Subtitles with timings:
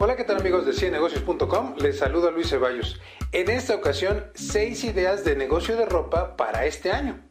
[0.00, 1.74] Hola, ¿qué tal amigos de ciennegocios.com?
[1.78, 3.00] Les saluda Luis Ceballos.
[3.32, 7.26] En esta ocasión, 6 ideas de negocio de ropa para este año.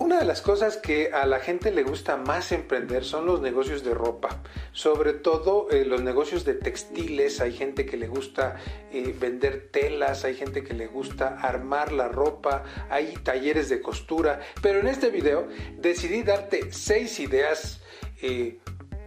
[0.00, 3.84] Una de las cosas que a la gente le gusta más emprender son los negocios
[3.84, 4.42] de ropa,
[4.72, 8.56] sobre todo eh, los negocios de textiles, hay gente que le gusta
[8.90, 14.40] eh, vender telas, hay gente que le gusta armar la ropa, hay talleres de costura,
[14.62, 15.46] pero en este video
[15.76, 17.82] decidí darte 6 ideas
[18.20, 18.58] eh,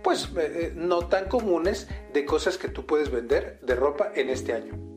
[0.03, 4.53] pues eh, no tan comunes de cosas que tú puedes vender de ropa en este
[4.53, 4.91] año.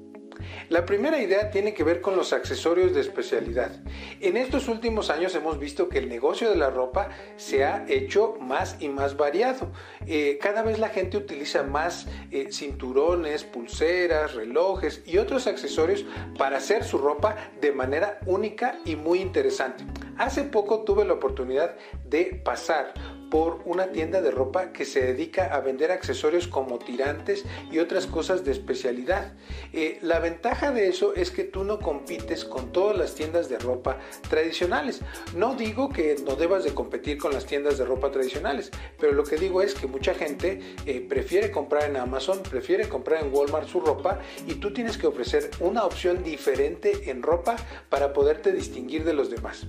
[0.69, 3.73] La primera idea tiene que ver con los accesorios de especialidad.
[4.21, 8.37] En estos últimos años hemos visto que el negocio de la ropa se ha hecho
[8.41, 9.73] más y más variado.
[10.07, 16.05] Eh, cada vez la gente utiliza más eh, cinturones, pulseras, relojes y otros accesorios
[16.39, 19.85] para hacer su ropa de manera única y muy interesante.
[20.19, 22.95] Hace poco tuve la oportunidad de pasar
[23.31, 28.07] por una tienda de ropa que se dedica a vender accesorios como tirantes y otras
[28.07, 29.33] cosas de especialidad.
[29.73, 33.59] Eh, la ventaja de eso es que tú no compites con todas las tiendas de
[33.59, 33.99] ropa
[34.31, 35.01] tradicionales.
[35.35, 39.25] No digo que no debas de competir con las tiendas de ropa tradicionales, pero lo
[39.25, 43.69] que digo es que mucha gente eh, prefiere comprar en Amazon, prefiere comprar en Walmart
[43.69, 47.57] su ropa y tú tienes que ofrecer una opción diferente en ropa
[47.89, 49.67] para poderte distinguir de los demás.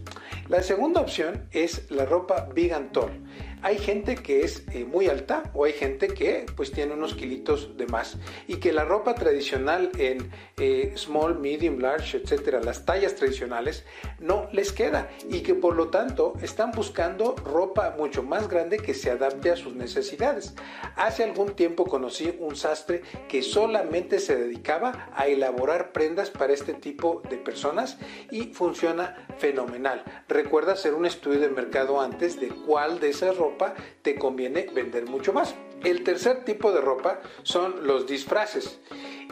[0.47, 3.09] La segunda opción es la ropa Big and Tall
[3.65, 7.75] hay gente que es eh, muy alta o hay gente que pues tiene unos kilitos
[7.75, 8.15] de más
[8.47, 13.83] y que la ropa tradicional en eh, small, medium, large, etcétera, las tallas tradicionales
[14.19, 18.93] no les queda y que por lo tanto están buscando ropa mucho más grande que
[18.93, 20.53] se adapte a sus necesidades.
[20.95, 26.75] Hace algún tiempo conocí un sastre que solamente se dedicaba a elaborar prendas para este
[26.75, 27.97] tipo de personas
[28.29, 30.03] y funciona fenomenal.
[30.27, 33.54] Recuerda hacer un estudio de mercado antes de cuál de esas ropas
[34.01, 35.55] te conviene vender mucho más.
[35.83, 38.79] El tercer tipo de ropa son los disfraces.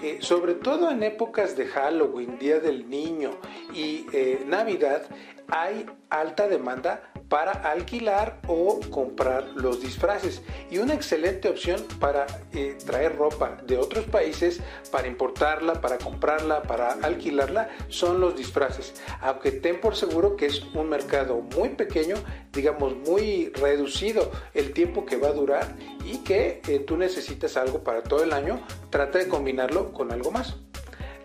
[0.01, 3.31] Eh, sobre todo en épocas de Halloween, Día del Niño
[3.73, 5.03] y eh, Navidad,
[5.47, 12.77] hay alta demanda para alquilar o comprar los disfraces y una excelente opción para eh,
[12.85, 14.61] traer ropa de otros países
[14.91, 18.93] para importarla, para comprarla, para alquilarla son los disfraces.
[19.19, 22.17] Aunque ten por seguro que es un mercado muy pequeño,
[22.51, 27.83] digamos muy reducido el tiempo que va a durar y que eh, tú necesitas algo
[27.83, 30.57] para todo el año, trata de combinarlo con algo más.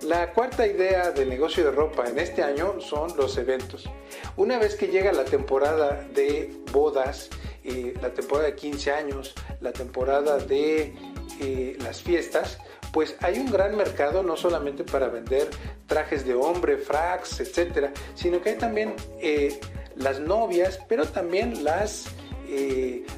[0.03, 3.91] La cuarta idea de negocio de ropa en este año son los eventos.
[4.38, 7.28] Una vez que llega la temporada de bodas,
[7.65, 10.94] eh, la temporada de 15 años, la temporada de
[11.41, 12.56] eh, las fiestas,
[12.93, 15.50] pues hay un gran mercado no solamente para vender
[15.88, 19.59] trajes de hombre, fracs, etcétera, sino que hay también eh,
[19.97, 22.06] las novias, pero también las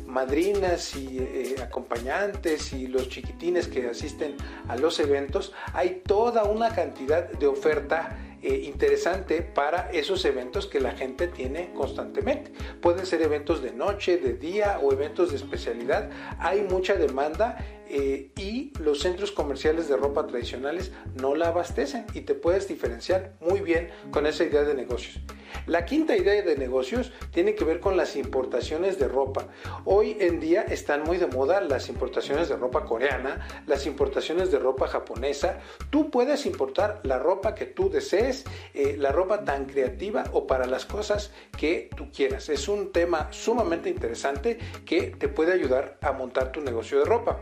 [0.07, 4.35] madrinas y acompañantes y los chiquitines que asisten
[4.67, 10.81] a los eventos, hay toda una cantidad de oferta eh, interesante para esos eventos que
[10.81, 12.53] la gente tiene constantemente.
[12.81, 16.11] Pueden ser eventos de noche, de día o eventos de especialidad.
[16.39, 17.59] Hay mucha demanda
[17.93, 23.63] y los centros comerciales de ropa tradicionales no la abastecen y te puedes diferenciar muy
[23.63, 25.21] bien con esa idea de negocios.
[25.67, 29.47] La quinta idea de negocios tiene que ver con las importaciones de ropa.
[29.85, 34.59] Hoy en día están muy de moda las importaciones de ropa coreana, las importaciones de
[34.59, 35.59] ropa japonesa.
[35.91, 38.45] Tú puedes importar la ropa que tú desees,
[38.75, 42.49] eh, la ropa tan creativa o para las cosas que tú quieras.
[42.49, 47.41] Es un tema sumamente interesante que te puede ayudar a montar tu negocio de ropa.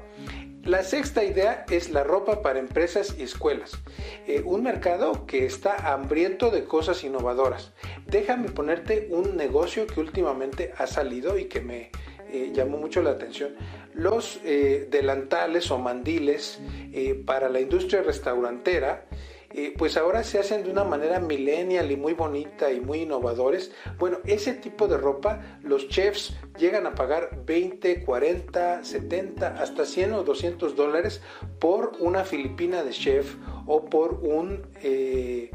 [0.65, 3.79] La sexta idea es la ropa para empresas y escuelas.
[4.27, 7.73] Eh, un mercado que está hambriento de cosas innovadoras.
[8.07, 11.91] Déjame ponerte un negocio que últimamente ha salido y que me
[12.31, 13.55] eh, llamó mucho la atención.
[13.95, 16.61] Los eh, delantales o mandiles
[17.25, 19.07] para la industria restaurantera
[19.51, 23.73] eh, pues ahora se hacen de una manera millennial y muy bonita y muy innovadores.
[23.99, 30.13] Bueno, ese tipo de ropa los chefs llegan a pagar 20, 40, 70, hasta 100
[30.13, 31.23] o 200 dólares
[31.59, 33.37] por una filipina de chef
[33.67, 34.67] o por un...
[34.83, 35.51] Eh,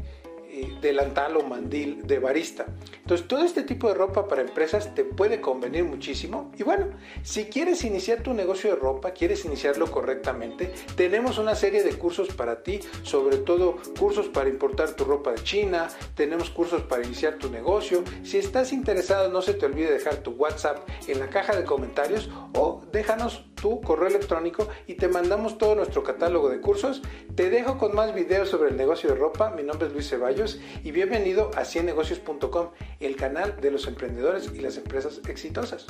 [0.56, 2.66] eh, delantal o mandil de barista.
[2.92, 6.52] Entonces, todo este tipo de ropa para empresas te puede convenir muchísimo.
[6.56, 6.90] Y bueno,
[7.24, 12.28] si quieres iniciar tu negocio de ropa, quieres iniciarlo correctamente, tenemos una serie de cursos
[12.28, 17.34] para ti, sobre todo cursos para importar tu ropa de China, tenemos cursos para iniciar
[17.34, 18.04] tu negocio.
[18.22, 22.30] Si estás interesado, no se te olvide dejar tu WhatsApp en la caja de comentarios
[22.54, 27.02] o déjanos tu correo electrónico y te mandamos todo nuestro catálogo de cursos.
[27.34, 29.50] Te dejo con más videos sobre el negocio de ropa.
[29.50, 30.43] Mi nombre es Luis Ceballos
[30.82, 32.70] y bienvenido a ciennegocios.com,
[33.00, 35.86] el canal de los emprendedores y las empresas exitosas.